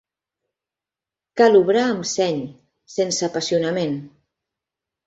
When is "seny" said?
2.13-2.43